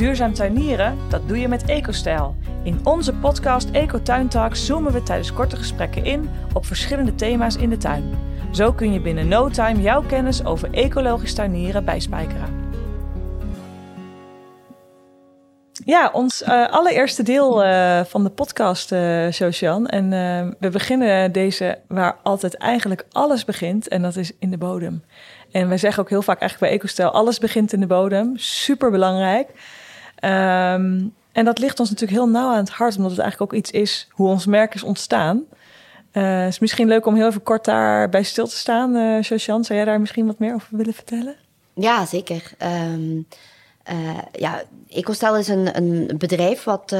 Duurzaam 0.00 0.34
tuinieren, 0.34 0.98
dat 1.08 1.28
doe 1.28 1.40
je 1.40 1.48
met 1.48 1.64
EcoStijl. 1.64 2.36
In 2.62 2.80
onze 2.84 3.14
podcast 3.14 3.70
Ecotuin 3.70 4.28
Talks 4.28 4.66
zoomen 4.66 4.92
we 4.92 5.02
tijdens 5.02 5.32
korte 5.32 5.56
gesprekken 5.56 6.04
in 6.04 6.30
op 6.52 6.66
verschillende 6.66 7.14
thema's 7.14 7.56
in 7.56 7.70
de 7.70 7.76
tuin. 7.76 8.18
Zo 8.52 8.72
kun 8.72 8.92
je 8.92 9.00
binnen 9.00 9.28
no 9.28 9.48
time 9.48 9.80
jouw 9.80 10.02
kennis 10.02 10.44
over 10.44 10.72
ecologisch 10.72 11.34
tuinieren 11.34 11.84
bijspijkeren. 11.84 12.72
Ja, 15.84 16.10
ons 16.12 16.42
uh, 16.42 16.68
allereerste 16.68 17.22
deel 17.22 17.64
uh, 17.64 18.04
van 18.04 18.22
de 18.22 18.30
podcast, 18.30 18.92
uh. 18.92 19.42
En 19.86 20.10
we 20.58 20.68
beginnen 20.70 21.32
deze 21.32 21.78
waar 21.88 22.16
altijd 22.22 22.56
eigenlijk 22.56 23.06
alles 23.10 23.44
begint. 23.44 23.88
En 23.88 24.02
dat 24.02 24.16
is 24.16 24.32
in 24.38 24.50
de 24.50 24.58
bodem. 24.58 25.04
En 25.50 25.68
wij 25.68 25.78
zeggen 25.78 26.02
ook 26.02 26.08
heel 26.08 26.22
vaak 26.22 26.40
eigenlijk 26.40 26.70
bij 26.70 26.80
EcoStijl... 26.80 27.10
alles 27.10 27.38
begint 27.38 27.72
in 27.72 27.80
de 27.80 27.86
bodem. 27.86 28.32
Super 28.36 28.90
belangrijk. 28.90 29.48
Um, 30.20 31.14
en 31.32 31.44
dat 31.44 31.58
ligt 31.58 31.80
ons 31.80 31.88
natuurlijk 31.88 32.18
heel 32.18 32.28
nauw 32.28 32.50
aan 32.50 32.56
het 32.56 32.70
hart... 32.70 32.96
omdat 32.96 33.10
het 33.10 33.20
eigenlijk 33.20 33.52
ook 33.52 33.58
iets 33.58 33.70
is 33.70 34.08
hoe 34.10 34.28
ons 34.28 34.46
merk 34.46 34.74
is 34.74 34.82
ontstaan. 34.82 35.44
Het 36.10 36.48
is 36.48 36.58
misschien 36.58 36.88
leuk 36.88 37.06
om 37.06 37.14
heel 37.14 37.26
even 37.26 37.42
kort 37.42 37.64
daarbij 37.64 38.22
stil 38.22 38.46
te 38.46 38.56
staan. 38.56 38.96
Uh, 38.96 39.22
zou 39.22 39.62
jij 39.64 39.84
daar 39.84 40.00
misschien 40.00 40.26
wat 40.26 40.38
meer 40.38 40.54
over 40.54 40.76
willen 40.76 40.94
vertellen? 40.94 41.34
Ja, 41.74 42.06
zeker. 42.06 42.52
Um, 42.92 43.26
uh, 43.92 44.18
ja, 44.32 44.62
EcoStel 44.88 45.36
is 45.36 45.48
een, 45.48 45.76
een 45.76 46.18
bedrijf 46.18 46.64
wat 46.64 46.92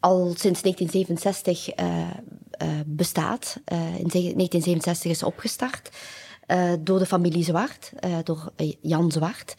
al 0.00 0.34
sinds 0.36 0.62
1967 0.62 1.78
uh, 1.80 1.86
bestaat. 2.86 3.60
in 3.64 4.08
1967 4.08 5.10
is 5.10 5.22
opgestart 5.22 5.90
door 6.80 6.98
de 6.98 7.06
familie 7.06 7.44
Zwart, 7.44 7.92
door 8.24 8.52
Jan 8.80 9.12
Zwart. 9.12 9.54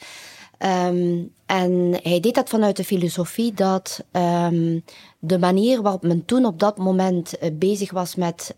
Um, 0.60 1.32
en 1.46 2.00
hij 2.04 2.20
deed 2.20 2.36
dat 2.36 2.50
vanuit 2.50 2.76
de 2.76 2.84
filosofie 2.84 3.54
dat 3.54 4.04
um, 4.12 4.84
de 5.20 5.40
manier 5.40 5.82
waarop 5.82 6.02
men 6.02 6.26
toen 6.26 6.46
op 6.46 6.60
dat 6.60 6.78
moment 6.78 7.34
bezig 7.54 7.92
was 7.92 8.16
met 8.16 8.56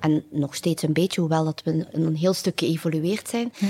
en 0.00 0.24
nog 0.30 0.54
steeds 0.54 0.82
een 0.82 0.92
beetje, 0.92 1.20
hoewel 1.20 1.44
dat 1.44 1.62
we 1.64 1.86
een 1.92 2.16
heel 2.16 2.32
stuk 2.32 2.58
geëvolueerd 2.58 3.28
zijn. 3.28 3.52
Ja. 3.58 3.66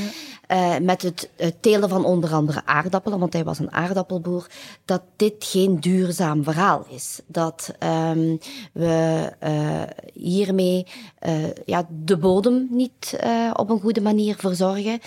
Uh, 0.48 0.78
met 0.78 1.02
het, 1.02 1.30
het, 1.36 1.62
telen 1.62 1.88
van 1.88 2.04
onder 2.04 2.32
andere 2.32 2.62
aardappelen, 2.64 3.18
want 3.18 3.32
hij 3.32 3.44
was 3.44 3.58
een 3.58 3.72
aardappelboer. 3.72 4.46
Dat 4.84 5.02
dit 5.16 5.34
geen 5.38 5.80
duurzaam 5.80 6.44
verhaal 6.44 6.86
is. 6.88 7.20
Dat 7.26 7.74
um, 8.10 8.38
we 8.72 9.32
uh, 9.42 9.82
hiermee 10.12 10.86
uh, 11.26 11.32
ja, 11.64 11.86
de 12.04 12.16
bodem 12.16 12.66
niet 12.70 13.18
op 13.52 13.70
een 13.70 13.80
goede 13.80 14.00
manier 14.00 14.36
verzorgen, 14.38 15.00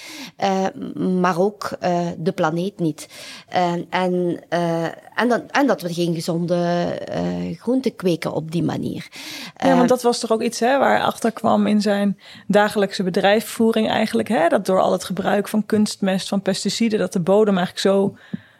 maar 1.20 1.40
ook 1.40 1.70
de 2.18 2.32
planeet 2.36 2.80
niet. 2.80 3.08
en, 3.48 3.88
en, 5.16 5.28
dat, 5.28 5.44
en 5.52 5.68
dat 5.68 5.82
we 5.82 5.94
geen 5.94 6.14
gezonde 6.14 6.98
groenten 7.60 7.96
kweken 7.96 8.34
op 8.34 8.52
die 8.52 8.64
manier. 8.64 9.08
Ja, 9.58 9.76
want 9.76 9.90
dat 9.90 10.02
was 10.02 10.20
toch 10.20 10.32
ook 10.32 10.42
iets 10.42 10.60
hè, 10.60 10.78
waar 10.78 11.02
achterkwam 11.12 11.68
in 11.68 11.82
zijn 11.82 12.20
dagelijkse 12.48 13.04
bedrijfsvoering 13.04 13.90
eigenlijk. 13.90 14.28
Hè? 14.28 14.48
Dat 14.48 14.66
door 14.66 14.82
al 14.82 14.92
het 14.92 15.04
gebruik 15.04 15.48
van 15.48 15.66
kunstmest, 15.66 16.28
van 16.28 16.42
pesticiden, 16.42 17.00
dat 17.00 17.14
de 17.14 17.20
bodem 17.20 17.58
eigenlijk 17.58 17.88
zo 17.88 18.18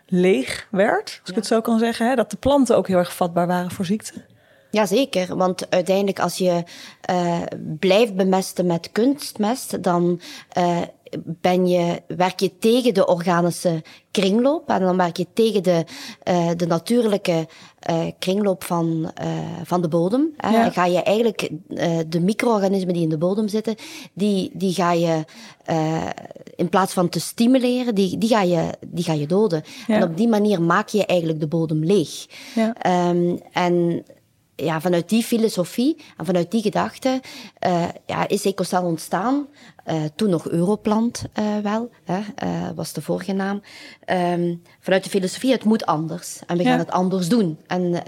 leeg 0.08 0.68
werd, 0.70 1.20
als 1.22 1.30
ik 1.30 1.36
het 1.36 1.46
zo 1.46 1.62
kan 1.62 1.80
zeggen. 1.80 2.08
Hè? 2.10 2.16
Dat 2.16 2.32
de 2.32 2.38
planten 2.38 2.78
ook 2.78 2.88
heel 2.88 2.98
erg 2.98 3.16
vatbaar 3.16 3.48
waren 3.48 3.72
voor 3.72 3.86
ziekten. 3.86 4.26
Jazeker, 4.72 5.36
want 5.36 5.70
uiteindelijk 5.70 6.20
als 6.20 6.38
je 6.38 6.64
uh, 7.10 7.42
blijft 7.80 8.16
bemesten 8.16 8.66
met 8.66 8.90
kunstmest, 8.92 9.84
dan 9.84 10.22
uh, 10.58 10.78
ben 11.24 11.68
je, 11.68 12.02
werk 12.08 12.40
je 12.40 12.58
tegen 12.58 12.94
de 12.94 13.08
organische 13.08 13.84
kringloop 14.12 14.70
en 14.70 14.80
dan 14.80 14.98
werk 14.98 15.18
je 15.18 15.28
tegen 15.34 15.64
de, 15.64 15.86
uh, 16.30 16.50
de 16.58 16.66
natuurlijke 16.66 17.48
uh, 17.90 18.06
kringloop 18.20 18.64
van, 18.64 19.12
uh, 19.24 19.28
van 19.64 19.82
de 19.82 19.88
bodem. 19.88 20.34
Ja. 20.38 20.66
En 20.66 20.72
ga 20.72 20.86
je 20.86 21.04
eigenlijk 21.04 21.50
de 22.08 22.20
micro-organismen 22.20 22.94
die 22.94 23.04
in 23.04 23.10
de 23.10 23.18
bodem 23.18 23.48
zitten, 23.48 23.76
die, 24.14 24.52
die 24.54 24.74
ga 24.74 24.92
je 24.92 25.26
in 26.56 26.70
plaats 26.70 26.94
van 26.94 27.10
te 27.10 27.20
stimuleren, 27.20 27.96
die, 27.96 28.18
die, 28.18 28.30
ga, 28.30 28.42
je, 28.42 28.70
die 28.88 29.04
ga 29.04 29.14
je 29.14 29.28
doden. 29.28 29.64
Ja. 29.88 29.96
En 29.96 30.04
op 30.04 30.18
die 30.18 30.28
manier 30.28 30.62
maak 30.62 30.90
je 30.90 31.06
eigenlijk 31.06 31.40
de 31.40 31.48
bodem 31.48 31.84
leeg. 31.84 32.26
Ja. 32.56 33.10
Um, 33.10 33.40
en 33.52 34.04
ja, 34.64 34.82
vanuit 34.82 35.10
die 35.10 35.24
filosofie 35.24 35.98
en 36.18 36.26
vanuit 36.26 36.52
die 36.52 36.62
gedachte 36.62 37.22
uh, 37.68 37.84
ja, 38.06 38.28
is 38.28 38.46
EcoCell 38.46 38.80
ontstaan. 38.80 39.48
Uh, 39.88 39.96
toen 40.16 40.30
nog 40.30 40.48
Europlant 40.48 41.24
uh, 41.40 41.58
wel, 41.58 41.90
hè, 42.04 42.20
was 42.76 42.94
de 42.94 43.02
vorige 43.02 43.34
naam. 43.34 43.62
Um, 44.06 44.62
vanuit 44.80 45.04
de 45.04 45.10
filosofie, 45.10 45.52
het 45.52 45.64
moet 45.64 45.86
anders. 45.86 46.40
En 46.48 46.58
we 46.58 46.64
gaan 46.64 46.80
het 46.80 46.92
anders 46.92 47.30
doen. 47.30 47.60
En 47.68 48.04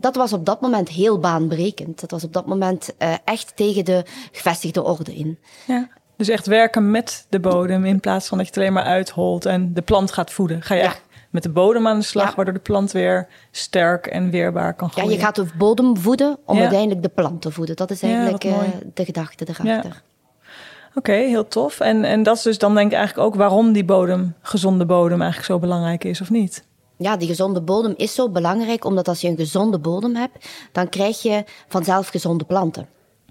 dat 0.00 0.16
was 0.16 0.32
op 0.32 0.46
dat 0.46 0.60
moment 0.60 0.88
heel 0.88 1.18
baanbrekend. 1.18 2.00
Dat 2.00 2.10
was 2.10 2.24
op 2.24 2.32
dat 2.32 2.46
moment 2.46 2.94
echt 3.24 3.56
tegen 3.56 3.84
de 3.84 4.04
gevestigde 4.32 4.82
orde 4.82 5.14
in. 5.14 5.38
Ja. 5.66 5.88
Dus 6.16 6.28
echt 6.28 6.46
werken 6.46 6.90
met 6.90 7.26
de 7.28 7.40
bodem 7.40 7.84
in 7.84 8.00
plaats 8.00 8.28
van 8.28 8.38
dat 8.38 8.46
je 8.46 8.52
het 8.52 8.62
alleen 8.62 8.74
maar 8.74 8.84
uitholt 8.84 9.46
en 9.46 9.74
de 9.74 9.82
plant 9.82 10.12
gaat 10.12 10.32
voeden. 10.32 10.62
Ga 10.62 10.74
je 10.74 10.82
ja 10.82 10.94
met 11.30 11.42
de 11.42 11.48
bodem 11.48 11.86
aan 11.86 11.98
de 11.98 12.04
slag, 12.04 12.34
waardoor 12.34 12.54
de 12.54 12.60
plant 12.60 12.92
weer 12.92 13.28
sterk 13.50 14.06
en 14.06 14.30
weerbaar 14.30 14.74
kan 14.74 14.90
groeien. 14.90 15.10
Ja, 15.10 15.16
je 15.16 15.22
gaat 15.22 15.34
de 15.34 15.46
bodem 15.58 15.96
voeden 15.96 16.38
om 16.44 16.58
uiteindelijk 16.58 17.02
de 17.02 17.08
plant 17.08 17.42
te 17.42 17.50
voeden. 17.50 17.76
Dat 17.76 17.90
is 17.90 18.02
eigenlijk 18.02 18.44
uh, 18.44 18.58
de 18.94 19.04
gedachte 19.04 19.44
erachter. 19.48 20.02
Oké, 20.88 21.10
okay, 21.10 21.26
heel 21.26 21.48
tof. 21.48 21.80
En, 21.80 22.04
en 22.04 22.22
dat 22.22 22.36
is 22.36 22.42
dus 22.42 22.58
dan 22.58 22.74
denk 22.74 22.90
ik 22.90 22.96
eigenlijk 22.96 23.28
ook 23.28 23.34
waarom 23.34 23.72
die 23.72 23.84
bodem, 23.84 24.34
gezonde 24.42 24.86
bodem, 24.86 25.20
eigenlijk 25.22 25.52
zo 25.52 25.58
belangrijk 25.58 26.04
is, 26.04 26.20
of 26.20 26.30
niet? 26.30 26.64
Ja, 26.96 27.16
die 27.16 27.28
gezonde 27.28 27.60
bodem 27.60 27.94
is 27.96 28.14
zo 28.14 28.28
belangrijk, 28.28 28.84
omdat 28.84 29.08
als 29.08 29.20
je 29.20 29.28
een 29.28 29.36
gezonde 29.36 29.78
bodem 29.78 30.16
hebt, 30.16 30.48
dan 30.72 30.88
krijg 30.88 31.22
je 31.22 31.44
vanzelf 31.68 32.08
gezonde 32.08 32.44
planten. 32.44 32.88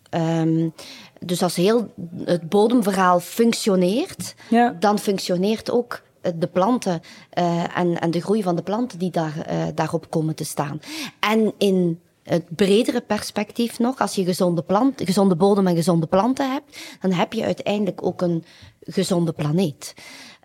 Um, 0.10 0.74
dus 1.20 1.44
als 1.44 1.56
heel 1.56 1.94
het 2.24 2.50
bodemverhaal 2.50 3.20
functioneert, 3.20 4.36
ja. 4.50 4.76
dan 4.80 5.00
functioneert 5.00 5.72
ook 5.72 6.02
de 6.36 6.48
planten 6.48 7.02
uh, 7.40 7.78
en, 7.78 8.00
en 8.00 8.12
de 8.12 8.22
groei 8.22 8.44
van 8.44 8.56
de 8.56 8.62
planten 8.62 9.00
die 9.00 9.12
daar, 9.12 9.34
uh, 9.52 9.64
daarop 9.76 10.10
komen 10.10 10.36
te 10.36 10.44
staan. 10.44 10.80
En 11.20 11.54
in 11.58 12.00
het 12.24 12.56
bredere 12.56 13.02
perspectief 13.02 13.80
nog, 13.80 14.00
als 14.00 14.16
je 14.16 14.24
gezonde, 14.24 14.62
plant, 14.62 15.02
gezonde 15.06 15.36
bodem 15.36 15.68
en 15.68 15.76
gezonde 15.76 16.08
planten 16.08 16.52
hebt, 16.52 16.78
dan 17.02 17.12
heb 17.12 17.34
je 17.34 17.44
uiteindelijk 17.44 18.06
ook 18.06 18.22
een 18.22 18.44
gezonde 18.80 19.32
planeet. 19.32 19.94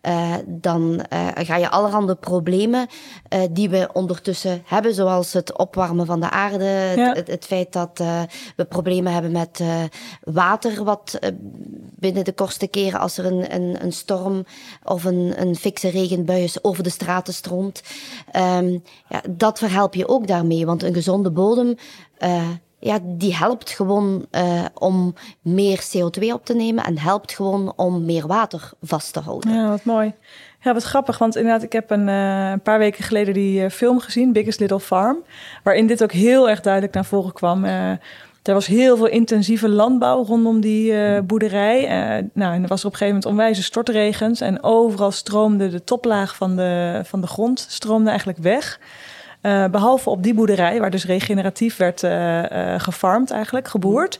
Uh, 0.06 0.34
dan 0.46 1.04
uh, 1.12 1.28
ga 1.34 1.56
je 1.56 1.70
allerhande 1.70 2.14
problemen 2.14 2.86
uh, 3.34 3.40
die 3.50 3.70
we 3.70 3.88
ondertussen 3.92 4.62
hebben, 4.64 4.94
zoals 4.94 5.32
het 5.32 5.58
opwarmen 5.58 6.06
van 6.06 6.20
de 6.20 6.30
aarde, 6.30 6.92
ja. 6.96 7.12
het, 7.12 7.26
het, 7.28 7.44
feit 7.44 7.72
dat 7.72 8.02
we 8.56 8.64
problemen 8.64 9.12
hebben 9.12 9.32
met 9.32 9.62
water, 10.20 10.84
wat 10.84 11.18
binnen 12.02 12.24
de 12.24 12.32
kortste 12.32 12.66
keren 12.66 13.00
als 13.00 13.18
er 13.18 13.24
een, 13.24 13.54
een, 13.54 13.84
een 13.84 13.92
storm 13.92 14.44
of 14.84 15.04
een, 15.04 15.34
een 15.36 15.56
fikse 15.56 15.88
regenbui 15.88 16.42
is 16.42 16.64
over 16.64 16.82
de 16.82 16.90
straten 16.90 17.34
stroomt. 17.34 17.82
Um, 18.36 18.82
ja, 19.08 19.22
dat 19.30 19.58
verhelp 19.58 19.94
je 19.94 20.08
ook 20.08 20.26
daarmee, 20.26 20.66
want 20.66 20.82
een 20.82 20.94
gezonde 20.94 21.30
bodem 21.30 21.76
ja, 22.84 22.98
die 23.02 23.36
helpt 23.36 23.70
gewoon 23.70 24.26
uh, 24.30 24.64
om 24.74 25.14
meer 25.42 25.84
CO2 25.96 26.22
op 26.32 26.44
te 26.44 26.54
nemen 26.54 26.84
en 26.84 26.98
helpt 26.98 27.32
gewoon 27.32 27.72
om 27.76 28.04
meer 28.04 28.26
water 28.26 28.70
vast 28.80 29.12
te 29.12 29.20
houden. 29.20 29.52
Ja, 29.52 29.68
wat 29.68 29.84
mooi. 29.84 30.14
Ja, 30.60 30.72
wat 30.72 30.82
grappig, 30.82 31.18
want 31.18 31.36
inderdaad, 31.36 31.62
ik 31.62 31.72
heb 31.72 31.90
een, 31.90 32.08
uh, 32.08 32.50
een 32.50 32.60
paar 32.60 32.78
weken 32.78 33.04
geleden 33.04 33.34
die 33.34 33.70
film 33.70 34.00
gezien, 34.00 34.32
Biggest 34.32 34.60
Little 34.60 34.80
Farm, 34.80 35.16
waarin 35.62 35.86
dit 35.86 36.02
ook 36.02 36.12
heel 36.12 36.50
erg 36.50 36.60
duidelijk 36.60 36.94
naar 36.94 37.04
voren 37.04 37.32
kwam. 37.32 37.64
Er 38.42 38.54
was 38.54 38.66
heel 38.66 38.96
veel 38.96 39.06
intensieve 39.06 39.68
landbouw 39.68 40.24
rondom 40.24 40.60
die 40.60 41.22
boerderij. 41.22 41.80
nou, 42.32 42.54
en 42.54 42.62
er 42.62 42.68
was 42.68 42.80
er 42.80 42.86
op 42.86 42.92
een 42.92 42.98
gegeven 42.98 43.06
moment 43.06 43.26
onwijze 43.26 43.62
stortregens 43.62 44.40
en 44.40 44.62
overal 44.62 45.10
stroomde 45.10 45.68
de 45.68 45.84
toplaag 45.84 46.36
van 46.36 46.56
de, 46.56 47.00
van 47.04 47.20
de 47.20 47.26
grond 47.26 47.66
stroomde 47.68 48.08
eigenlijk 48.08 48.38
weg. 48.38 48.80
Uh, 49.42 49.66
behalve 49.66 50.10
op 50.10 50.22
die 50.22 50.34
boerderij, 50.34 50.80
waar 50.80 50.90
dus 50.90 51.06
regeneratief 51.06 51.76
werd 51.76 52.00
gefarmd 52.82 53.30
eigenlijk, 53.30 53.68
geboerd. 53.68 54.18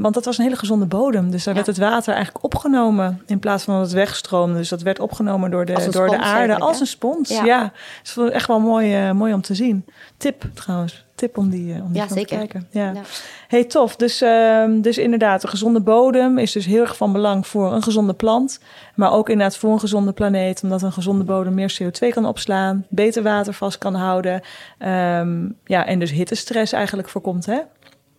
Want 0.00 0.14
dat 0.14 0.24
was 0.24 0.38
een 0.38 0.44
hele 0.44 0.56
gezonde 0.56 0.86
bodem. 0.86 1.30
Dus 1.30 1.44
daar 1.44 1.54
ja. 1.54 1.64
werd 1.64 1.76
het 1.76 1.86
water 1.86 2.14
eigenlijk 2.14 2.44
opgenomen 2.44 3.22
in 3.26 3.38
plaats 3.38 3.64
van 3.64 3.74
dat 3.74 3.84
het 3.84 3.92
wegstroomde. 3.92 4.58
Dus 4.58 4.68
dat 4.68 4.82
werd 4.82 5.00
opgenomen 5.00 5.50
door 5.50 5.64
de, 5.64 5.88
door 5.90 6.08
de 6.08 6.18
aarde 6.18 6.58
als 6.58 6.80
een 6.80 6.86
spons. 6.86 7.28
Ja, 7.28 7.44
ja. 7.44 7.72
Dus 8.02 8.14
dat 8.14 8.30
echt 8.30 8.46
wel 8.46 8.60
mooi, 8.60 9.12
mooi 9.12 9.32
om 9.32 9.40
te 9.40 9.54
zien. 9.54 9.84
Tip 10.16 10.44
trouwens 10.54 11.04
tip 11.14 11.38
om 11.38 11.50
die, 11.50 11.82
om 11.82 11.92
die 11.92 12.02
ja, 12.02 12.08
zeker. 12.08 12.26
te 12.26 12.34
kijken. 12.34 12.66
Ja. 12.70 12.92
ja. 12.94 13.00
Hey, 13.48 13.64
tof. 13.64 13.96
Dus, 13.96 14.22
uh, 14.22 14.64
dus 14.70 14.98
inderdaad, 14.98 15.42
een 15.42 15.48
gezonde 15.48 15.80
bodem 15.80 16.38
is 16.38 16.52
dus 16.52 16.66
heel 16.66 16.80
erg 16.80 16.96
van 16.96 17.12
belang 17.12 17.46
voor 17.46 17.72
een 17.72 17.82
gezonde 17.82 18.14
plant. 18.14 18.60
Maar 18.94 19.12
ook 19.12 19.28
inderdaad 19.28 19.56
voor 19.56 19.72
een 19.72 19.80
gezonde 19.80 20.12
planeet. 20.12 20.62
Omdat 20.62 20.82
een 20.82 20.92
gezonde 20.92 21.24
bodem 21.24 21.54
meer 21.54 21.78
CO2 21.82 22.08
kan 22.08 22.26
opslaan. 22.26 22.86
Beter 22.88 23.22
water 23.22 23.52
vast 23.52 23.78
kan 23.78 23.94
houden. 23.94 24.40
Um, 24.78 25.56
ja, 25.64 25.86
en 25.86 25.98
dus 25.98 26.10
hittestress 26.10 26.72
eigenlijk 26.72 27.08
voorkomt, 27.08 27.46
hè? 27.46 27.58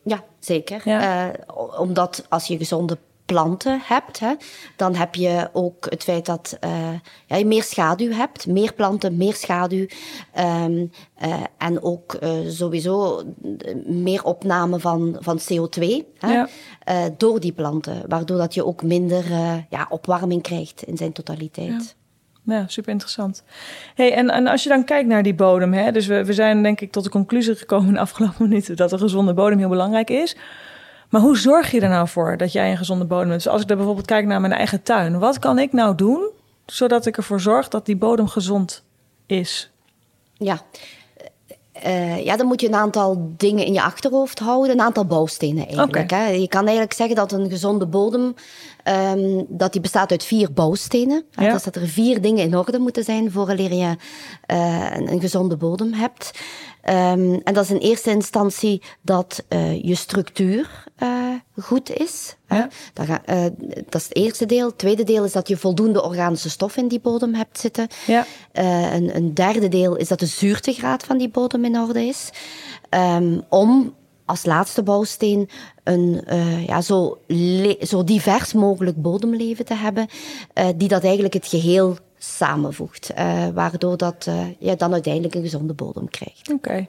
Ja, 0.06 0.24
zeker. 0.40 0.82
Ja. 0.84 1.28
Uh, 1.28 1.34
omdat 1.80 2.26
als 2.30 2.48
je 2.48 2.58
gezonde 2.58 2.98
planten 3.26 3.82
hebt, 3.84 4.20
hè, 4.20 4.34
dan 4.76 4.96
heb 4.96 5.16
je 5.16 5.50
ook 5.54 5.86
het 5.90 6.04
feit 6.04 6.26
dat 6.26 6.58
uh, 6.64 6.94
ja, 7.26 7.36
je 7.36 7.46
meer 7.46 7.64
schaduw 7.64 8.12
hebt. 8.12 8.48
Meer 8.48 8.74
planten, 8.74 9.18
meer 9.18 9.34
schaduw. 9.34 9.86
Um, 10.40 10.92
uh, 11.24 11.44
en 11.58 11.84
ook 11.84 12.18
uh, 12.24 12.30
sowieso 12.48 13.24
meer 13.86 14.24
opname 14.24 14.80
van, 14.80 15.18
van 15.20 15.40
CO2 15.40 15.84
hè, 16.18 16.34
ja. 16.34 16.48
door 17.18 17.40
die 17.40 17.54
planten. 17.54 18.04
Waardoor 18.08 18.38
dat 18.38 18.54
je 18.54 18.66
ook 18.66 18.84
minder 18.84 19.26
ja, 19.70 19.86
opwarming 19.90 20.42
krijgt 20.42 20.84
in 20.84 20.98
zijn 20.98 21.12
totaliteit. 21.12 21.96
Ja. 21.98 22.05
Ja, 22.46 22.64
super 22.68 22.92
interessant. 22.92 23.44
Hey, 23.96 24.14
en, 24.14 24.30
en 24.30 24.48
als 24.48 24.64
je 24.64 24.70
dan 24.70 24.84
kijkt 24.84 25.08
naar 25.08 25.24
die 25.24 25.36
bodem, 25.36 25.74
hè, 25.74 25.92
dus 25.92 26.08
we, 26.08 26.26
we 26.26 26.34
zijn 26.34 26.64
denk 26.64 26.82
ik 26.82 26.92
tot 26.92 27.04
de 27.04 27.10
conclusie 27.10 27.56
gekomen 27.56 27.88
in 27.88 27.94
de 27.94 28.00
afgelopen 28.00 28.44
minuten 28.48 28.76
dat 28.76 28.92
een 28.92 29.00
gezonde 29.00 29.34
bodem 29.34 29.58
heel 29.58 29.70
belangrijk 29.70 30.10
is. 30.10 30.36
Maar 31.10 31.22
hoe 31.22 31.38
zorg 31.38 31.72
je 31.72 31.82
er 31.82 31.90
nou 31.90 32.08
voor 32.08 32.38
dat 32.38 32.52
jij 32.52 32.72
een 32.72 32.78
gezonde 32.78 33.06
bodem 33.06 33.30
hebt? 33.30 33.44
Dus 33.44 33.52
als 33.52 33.62
ik 33.62 33.70
er 33.70 33.76
bijvoorbeeld 33.76 34.08
kijk 34.08 34.26
naar 34.26 34.42
mijn 34.42 34.54
eigen 34.54 34.84
tuin, 34.84 35.20
wat 35.20 35.40
kan 35.40 35.60
ik 35.60 35.74
nou 35.74 35.96
doen 35.96 36.30
zodat 36.66 37.06
ik 37.06 37.18
ervoor 37.18 37.42
zorg 37.42 37.68
dat 37.68 37.86
die 37.86 37.96
bodem 37.96 38.28
gezond 38.28 38.84
is? 39.26 39.72
Ja. 40.34 40.62
Uh, 41.86 42.24
ja, 42.26 42.38
dan 42.38 42.48
moet 42.48 42.62
je 42.62 42.68
een 42.68 42.76
aantal 42.76 43.34
dingen 43.38 43.66
in 43.66 43.74
je 43.74 43.82
achterhoofd 43.82 44.40
houden, 44.40 44.72
een 44.72 44.86
aantal 44.86 45.06
bouwstenen 45.06 45.68
eigenlijk. 45.68 45.96
Okay. 45.96 46.26
Hè. 46.26 46.32
Je 46.32 46.48
kan 46.48 46.64
eigenlijk 46.64 46.94
zeggen 46.94 47.16
dat 47.16 47.32
een 47.32 47.50
gezonde 47.50 47.86
bodem 47.86 48.34
um, 48.84 49.46
dat 49.48 49.72
die 49.72 49.82
bestaat 49.82 50.12
uit 50.12 50.24
vier 50.24 50.54
bouwstenen. 50.54 51.24
Ja. 51.32 51.54
Dus 51.54 51.64
dat 51.64 51.76
er 51.76 51.88
vier 51.88 52.22
dingen 52.22 52.44
in 52.44 52.58
orde 52.58 52.80
moeten 52.80 53.04
zijn 53.04 53.32
vooraleer 53.32 53.74
je 53.74 53.96
uh, 54.52 54.92
een, 54.92 55.12
een, 55.12 55.20
gezonde 55.20 55.58
bodem 55.58 55.94
hebt. 55.94 56.32
Um, 56.90 57.42
en 57.44 57.54
dat 57.54 57.64
is 57.64 57.70
in 57.70 57.78
eerste 57.78 58.10
instantie 58.10 58.82
dat 59.02 59.44
uh, 59.50 59.84
je 59.84 59.96
structuur 59.96 60.86
uh, 61.04 61.10
goed 61.60 61.92
is. 61.92 62.36
Ja. 62.50 62.70
Dat, 62.94 63.06
ga, 63.06 63.22
uh, 63.30 63.44
dat, 63.90 64.02
is 64.02 64.08
het 64.08 64.16
eerste 64.16 64.46
deel. 64.46 64.68
Het 64.68 64.78
tweede 64.78 65.04
deel 65.04 65.24
is 65.24 65.32
dat 65.32 65.48
je 65.48 65.58
voldoende 65.58 66.04
organische 66.04 66.50
stof 66.50 66.78
in 66.78 66.88
die 66.88 67.00
bodem 67.00 67.34
hebt 67.34 67.60
zitten. 67.60 67.88
Ja. 68.08 68.26
Een, 68.52 69.16
een, 69.16 69.34
derde 69.34 69.68
deel 69.68 69.96
is 69.96 70.08
dat 70.08 70.20
de 70.20 70.26
zuurtegraad 70.26 71.04
van 71.04 71.18
die 71.18 71.30
bodem 71.30 71.66
in 71.66 71.80
orde 71.80 72.06
is. 72.06 72.30
Um, 72.90 73.44
om 73.50 73.94
als 74.26 74.46
laatste 74.46 74.84
bouwsteen 74.84 75.50
een 75.84 76.24
ja, 76.68 76.82
zo, 76.82 77.18
zo 77.82 78.04
divers 78.04 78.54
mogelijk 78.54 79.02
bodemleven 79.02 79.66
te 79.66 79.74
hebben, 79.74 80.08
die 80.76 80.88
dat 80.88 81.04
eigenlijk 81.04 81.34
het 81.34 81.48
geheel 81.48 81.98
samenvoegt. 82.26 83.12
Uh, 83.18 83.48
waardoor 83.54 83.98
dat, 83.98 84.26
uh, 84.30 84.46
je 84.60 84.76
dan 84.76 84.94
uiteindelijk 84.94 85.36
een 85.36 85.42
gezonde 85.42 85.74
bodem 85.74 86.10
krijgt. 86.10 86.52
Oké. 86.52 86.88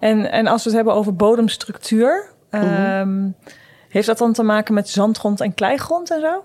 En, 0.00 0.30
en 0.30 0.46
als 0.46 0.62
we 0.62 0.68
het 0.68 0.76
hebben 0.76 0.94
over 0.94 1.16
bodemstructuur, 1.16 2.34
mm 2.50 3.34
heeft 3.88 4.06
dat 4.06 4.18
dan 4.18 4.32
te 4.32 4.42
maken 4.42 4.74
met 4.74 4.88
zandgrond 4.88 5.40
en 5.40 5.54
kleigrond 5.54 6.10
en 6.10 6.20
zo? 6.20 6.42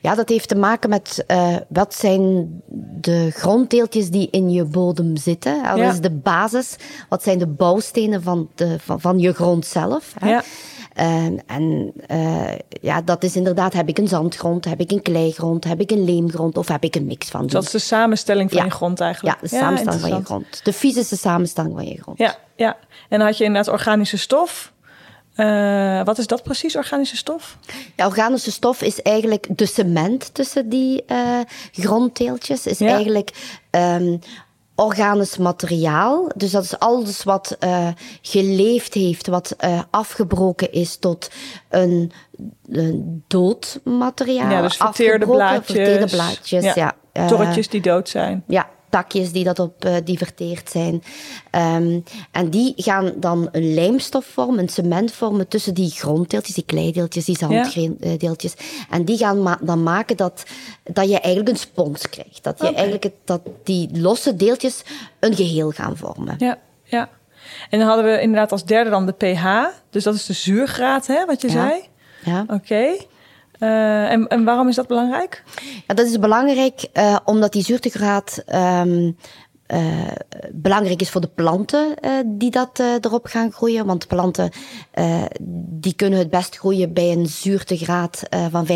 Ja, 0.00 0.14
dat 0.14 0.28
heeft 0.28 0.48
te 0.48 0.56
maken 0.56 0.90
met 0.90 1.24
uh, 1.28 1.56
wat 1.68 1.94
zijn 1.94 2.48
de 3.00 3.30
gronddeeltjes 3.30 4.10
die 4.10 4.28
in 4.30 4.50
je 4.50 4.64
bodem 4.64 5.16
zitten. 5.16 5.62
Dat 5.62 5.76
ja. 5.76 5.90
is 5.90 6.00
de 6.00 6.10
basis. 6.10 6.76
Wat 7.08 7.22
zijn 7.22 7.38
de 7.38 7.46
bouwstenen 7.46 8.22
van, 8.22 8.50
de, 8.54 8.78
van, 8.78 9.00
van 9.00 9.18
je 9.18 9.32
grond 9.32 9.66
zelf. 9.66 10.14
Hè? 10.18 10.30
Ja. 10.30 10.42
Uh, 10.96 11.24
en 11.46 11.92
uh, 12.10 12.52
ja, 12.68 13.02
dat 13.02 13.24
is 13.24 13.36
inderdaad, 13.36 13.72
heb 13.72 13.88
ik 13.88 13.98
een 13.98 14.08
zandgrond, 14.08 14.64
heb 14.64 14.80
ik 14.80 14.90
een 14.90 15.02
kleigrond, 15.02 15.64
heb 15.64 15.80
ik 15.80 15.90
een 15.90 16.04
leemgrond 16.04 16.56
of 16.56 16.68
heb 16.68 16.84
ik 16.84 16.94
een 16.94 17.06
mix 17.06 17.28
van 17.28 17.40
die. 17.40 17.50
Dat 17.50 17.62
is 17.62 17.70
de 17.70 17.78
samenstelling 17.78 18.50
van 18.50 18.58
ja. 18.58 18.64
je 18.64 18.70
grond 18.70 19.00
eigenlijk. 19.00 19.36
Ja, 19.36 19.48
de 19.48 19.56
samenstelling 19.56 20.00
van 20.00 20.10
je 20.10 20.24
grond. 20.24 20.64
De 20.64 20.72
fysische 20.72 21.16
samenstelling 21.16 21.74
van 21.74 21.86
je 21.86 22.02
grond. 22.02 22.18
Ja, 22.18 22.36
ja. 22.56 22.76
en 23.08 23.18
dan 23.18 23.26
had 23.26 23.38
je 23.38 23.44
inderdaad 23.44 23.72
organische 23.72 24.18
stof. 24.18 24.72
Uh, 25.36 26.04
wat 26.04 26.18
is 26.18 26.26
dat 26.26 26.42
precies, 26.42 26.76
organische 26.76 27.16
stof? 27.16 27.58
Ja, 27.96 28.06
organische 28.06 28.50
stof 28.50 28.82
is 28.82 29.02
eigenlijk 29.02 29.46
de 29.50 29.66
cement 29.66 30.34
tussen 30.34 30.68
die 30.68 31.04
uh, 31.06 31.40
gronddeeltjes. 31.72 32.66
Is 32.66 32.78
ja. 32.78 32.86
eigenlijk 32.86 33.58
um, 33.70 34.20
organisch 34.82 35.36
materiaal. 35.36 36.30
Dus 36.36 36.50
dat 36.50 36.62
is 36.62 36.78
alles 36.78 37.22
wat 37.22 37.56
uh, 37.60 37.88
geleefd 38.22 38.94
heeft, 38.94 39.26
wat 39.26 39.56
uh, 39.64 39.82
afgebroken 39.90 40.72
is 40.72 40.96
tot 40.96 41.30
een, 41.68 42.12
een 42.68 43.24
dood 43.26 43.80
materiaal. 43.84 44.50
Ja, 44.50 44.62
dus 44.62 44.76
verteerde 44.76 45.26
blaadjes. 45.26 45.76
Verteerde 45.76 46.06
blaadjes, 46.06 46.64
ja. 46.64 46.72
ja. 46.74 46.92
Uh, 47.12 47.26
Torretjes 47.26 47.68
die 47.68 47.80
dood 47.80 48.08
zijn. 48.08 48.44
Ja, 48.46 48.68
takjes 48.92 49.32
die 49.32 49.44
dat 49.44 49.58
op 49.58 49.84
uh, 49.84 49.96
die 50.04 50.18
verteerd 50.18 50.70
zijn. 50.70 51.02
Um, 51.50 52.04
en 52.30 52.50
die 52.50 52.72
gaan 52.76 53.12
dan 53.16 53.48
een 53.52 53.74
lijmstof 53.74 54.24
vormen, 54.24 54.58
een 54.58 54.68
cement 54.68 55.12
vormen 55.12 55.48
tussen 55.48 55.74
die 55.74 55.90
gronddeeltjes, 55.90 56.54
die 56.54 56.64
kleideeltjes, 56.64 57.24
die 57.24 57.36
zanddeeltjes. 57.36 58.52
Ja. 58.58 58.86
En 58.90 59.04
die 59.04 59.16
gaan 59.16 59.42
ma 59.42 59.58
dan 59.60 59.82
maken 59.82 60.16
dat, 60.16 60.42
dat 60.82 61.08
je 61.08 61.20
eigenlijk 61.20 61.48
een 61.48 61.60
spons 61.60 62.08
krijgt. 62.08 62.44
Dat, 62.44 62.58
je 62.58 62.62
okay. 62.62 62.74
eigenlijk 62.74 63.04
het, 63.04 63.14
dat 63.24 63.40
die 63.64 64.00
losse 64.00 64.36
deeltjes 64.36 64.82
een 65.20 65.34
geheel 65.34 65.70
gaan 65.70 65.96
vormen. 65.96 66.34
Ja, 66.38 66.58
ja. 66.84 67.08
En 67.70 67.78
dan 67.78 67.88
hadden 67.88 68.04
we 68.04 68.20
inderdaad 68.20 68.52
als 68.52 68.64
derde 68.64 68.90
dan 68.90 69.06
de 69.06 69.12
pH. 69.12 69.46
Dus 69.90 70.04
dat 70.04 70.14
is 70.14 70.26
de 70.26 70.32
zuurgraad, 70.32 71.06
hè, 71.06 71.24
wat 71.26 71.40
je 71.40 71.46
ja. 71.46 71.52
zei. 71.52 71.82
Ja. 72.24 72.42
Oké. 72.42 72.54
Okay. 72.54 73.06
Uh, 73.62 74.10
en, 74.10 74.28
en, 74.28 74.44
waarom 74.44 74.68
is 74.68 74.74
dat 74.74 74.86
belangrijk? 74.86 75.42
Ja, 75.86 75.94
dat 75.94 76.06
is 76.06 76.18
belangrijk 76.18 76.88
uh, 76.92 77.16
omdat 77.24 77.52
die 77.52 77.62
zuurtegraad 77.62 78.44
um, 78.54 79.16
uh, 79.68 79.80
belangrijk 80.52 81.00
is 81.00 81.10
voor 81.10 81.20
de 81.20 81.30
planten 81.34 81.94
die 82.26 82.50
dat 82.50 82.82
erop 83.00 83.26
gaan 83.26 83.52
groeien. 83.52 83.86
Want 83.86 84.06
planten 84.06 84.50
die 85.56 85.94
kunnen 85.94 86.18
het 86.18 86.30
best 86.30 86.56
groeien 86.56 86.92
bij 86.92 87.12
een 87.12 87.26
zuurtegraad 87.26 88.22
van 88.50 88.66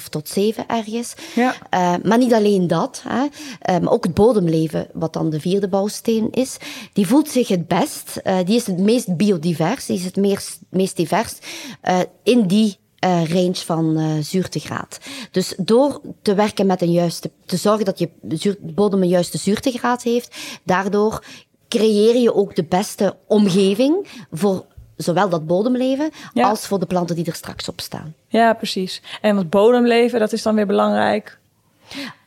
5,5 0.00 0.04
tot 0.10 0.28
7 0.28 0.64
ergens. 0.66 1.14
Ja. 1.34 1.54
maar 2.02 2.18
niet 2.18 2.34
alleen 2.34 2.66
dat, 2.66 3.04
hè, 3.08 3.26
maar 3.80 3.92
ook 3.92 4.04
het 4.04 4.14
bodemleven, 4.14 4.86
wat 4.92 5.12
dan 5.12 5.30
de 5.30 5.40
vierde 5.40 5.68
bouwsteen 5.68 6.28
is, 6.30 6.56
die 6.92 7.06
voelt 7.06 7.28
zich 7.28 7.48
het 7.48 7.68
best. 7.68 8.20
die 8.44 8.56
is 8.56 8.66
het 8.66 8.78
meest 8.78 9.16
biodivers, 9.16 9.86
die 9.86 9.96
is 9.96 10.04
het 10.04 10.16
meest, 10.16 10.58
meest 10.68 10.96
divers 10.96 11.38
in 12.22 12.46
die 12.46 12.78
uh, 13.04 13.28
range 13.28 13.54
van 13.54 13.98
uh, 13.98 14.22
zuurtegraad. 14.22 14.98
Dus 15.30 15.54
door 15.56 16.00
te 16.22 16.34
werken 16.34 16.66
met 16.66 16.82
een 16.82 16.92
juiste, 16.92 17.30
te 17.46 17.56
zorgen 17.56 17.84
dat 17.84 17.98
je 17.98 18.08
zuur, 18.28 18.56
bodem 18.60 19.02
een 19.02 19.08
juiste 19.08 19.38
zuurtegraad 19.38 20.02
heeft, 20.02 20.36
daardoor 20.62 21.24
creëer 21.68 22.16
je 22.16 22.34
ook 22.34 22.56
de 22.56 22.64
beste 22.64 23.16
omgeving 23.26 24.06
voor 24.32 24.64
zowel 24.96 25.28
dat 25.28 25.46
bodemleven 25.46 26.10
ja. 26.32 26.48
als 26.48 26.66
voor 26.66 26.78
de 26.78 26.86
planten 26.86 27.16
die 27.16 27.26
er 27.26 27.34
straks 27.34 27.68
op 27.68 27.80
staan. 27.80 28.14
Ja, 28.28 28.52
precies. 28.52 29.02
En 29.20 29.36
het 29.36 29.50
bodemleven, 29.50 30.20
dat 30.20 30.32
is 30.32 30.42
dan 30.42 30.54
weer 30.54 30.66
belangrijk 30.66 31.38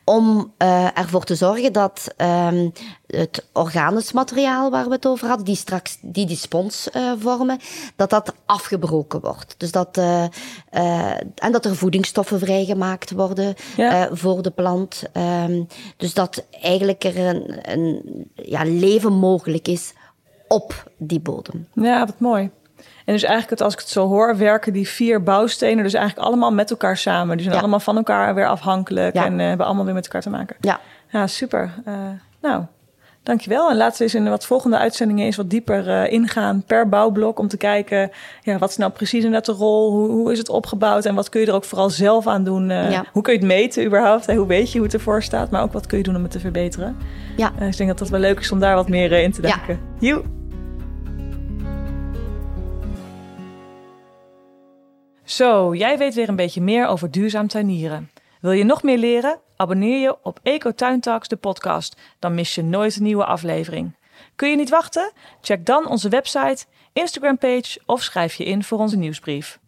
om 0.08 0.52
uh, 0.58 0.98
ervoor 0.98 1.24
te 1.24 1.34
zorgen 1.34 1.72
dat 1.72 2.14
um, 2.16 2.72
het 3.06 3.46
organisch 3.52 4.12
materiaal 4.12 4.70
waar 4.70 4.84
we 4.84 4.92
het 4.92 5.06
over 5.06 5.28
hadden, 5.28 5.46
die 5.46 5.56
straks 5.56 5.98
die, 6.02 6.26
die 6.26 6.36
spons 6.36 6.88
uh, 6.96 7.12
vormen, 7.18 7.58
dat 7.96 8.10
dat 8.10 8.34
afgebroken 8.46 9.20
wordt. 9.20 9.54
Dus 9.58 9.72
dat, 9.72 9.96
uh, 9.98 10.24
en 11.34 11.52
dat 11.52 11.64
er 11.64 11.76
voedingsstoffen 11.76 12.38
vrijgemaakt 12.38 13.10
worden 13.10 13.54
ja. 13.76 14.08
voor 14.12 14.42
de 14.42 14.50
plant. 14.50 15.02
Um, 15.46 15.66
dus 15.96 16.14
dat 16.14 16.44
eigenlijk 16.60 17.04
er 17.04 17.18
een, 17.18 17.70
een 17.70 18.02
ja, 18.34 18.62
leven 18.64 19.12
mogelijk 19.12 19.68
is 19.68 19.92
op 20.48 20.90
die 20.96 21.20
bodem. 21.20 21.68
Ja, 21.74 22.06
wat 22.06 22.20
mooi. 22.20 22.50
En 23.08 23.14
dus 23.14 23.22
eigenlijk, 23.22 23.60
als 23.60 23.72
ik 23.72 23.78
het 23.78 23.88
zo 23.88 24.06
hoor, 24.06 24.36
werken 24.36 24.72
die 24.72 24.88
vier 24.88 25.22
bouwstenen 25.22 25.84
dus 25.84 25.94
eigenlijk 25.94 26.26
allemaal 26.26 26.52
met 26.52 26.70
elkaar 26.70 26.96
samen. 26.96 27.34
Die 27.36 27.42
zijn 27.42 27.54
ja. 27.54 27.60
allemaal 27.60 27.80
van 27.80 27.96
elkaar 27.96 28.34
weer 28.34 28.46
afhankelijk 28.48 29.14
ja. 29.14 29.24
en 29.24 29.38
uh, 29.38 29.46
hebben 29.46 29.66
allemaal 29.66 29.84
weer 29.84 29.94
met 29.94 30.04
elkaar 30.04 30.20
te 30.20 30.30
maken. 30.30 30.56
Ja. 30.60 30.80
Ja, 31.10 31.26
super. 31.26 31.74
Uh, 31.88 31.94
nou, 32.40 32.64
dankjewel. 33.22 33.70
En 33.70 33.76
laten 33.76 33.98
we 33.98 34.02
eens 34.02 34.14
in 34.14 34.28
wat 34.28 34.46
volgende 34.46 34.78
uitzendingen 34.78 35.24
eens 35.24 35.36
wat 35.36 35.50
dieper 35.50 35.88
uh, 35.88 36.12
ingaan 36.12 36.62
per 36.66 36.88
bouwblok. 36.88 37.38
Om 37.38 37.48
te 37.48 37.56
kijken, 37.56 38.10
ja, 38.42 38.58
wat 38.58 38.70
is 38.70 38.76
nou 38.76 38.92
precies 38.92 39.24
in 39.24 39.32
dat 39.32 39.46
rol? 39.46 39.90
Hoe, 39.90 40.10
hoe 40.10 40.32
is 40.32 40.38
het 40.38 40.48
opgebouwd? 40.48 41.04
En 41.04 41.14
wat 41.14 41.28
kun 41.28 41.40
je 41.40 41.46
er 41.46 41.54
ook 41.54 41.64
vooral 41.64 41.90
zelf 41.90 42.26
aan 42.26 42.44
doen? 42.44 42.68
Ja. 42.68 43.04
Hoe 43.12 43.22
kun 43.22 43.32
je 43.32 43.38
het 43.38 43.48
meten 43.48 43.84
überhaupt? 43.84 44.26
Hoe 44.26 44.46
weet 44.46 44.72
je 44.72 44.78
hoe 44.78 44.86
het 44.86 44.96
ervoor 44.96 45.22
staat? 45.22 45.50
Maar 45.50 45.62
ook 45.62 45.72
wat 45.72 45.86
kun 45.86 45.98
je 45.98 46.04
doen 46.04 46.16
om 46.16 46.22
het 46.22 46.30
te 46.30 46.40
verbeteren? 46.40 46.96
Ja. 47.36 47.52
ik 47.60 47.76
denk 47.76 47.88
dat 47.88 47.98
dat 47.98 48.08
wel 48.08 48.20
leuk 48.20 48.40
is 48.40 48.52
om 48.52 48.60
daar 48.60 48.74
wat 48.74 48.88
meer 48.88 49.12
in 49.12 49.32
te 49.32 49.40
denken. 49.40 49.80
Ja. 49.98 50.08
Joe. 50.08 50.37
Zo, 55.28 55.74
jij 55.74 55.98
weet 55.98 56.14
weer 56.14 56.28
een 56.28 56.36
beetje 56.36 56.60
meer 56.60 56.86
over 56.86 57.10
duurzaam 57.10 57.48
tuinieren. 57.48 58.10
Wil 58.40 58.52
je 58.52 58.64
nog 58.64 58.82
meer 58.82 58.98
leren? 58.98 59.40
Abonneer 59.56 60.00
je 60.00 60.16
op 60.22 60.40
Eco 60.42 60.72
Tuintalks, 60.72 61.28
de 61.28 61.36
podcast. 61.36 61.96
Dan 62.18 62.34
mis 62.34 62.54
je 62.54 62.62
nooit 62.62 62.96
een 62.96 63.02
nieuwe 63.02 63.24
aflevering. 63.24 63.94
Kun 64.36 64.50
je 64.50 64.56
niet 64.56 64.70
wachten? 64.70 65.12
Check 65.40 65.66
dan 65.66 65.88
onze 65.88 66.08
website, 66.08 66.64
Instagram-page 66.92 67.80
of 67.86 68.02
schrijf 68.02 68.34
je 68.34 68.44
in 68.44 68.64
voor 68.64 68.78
onze 68.78 68.96
nieuwsbrief. 68.96 69.58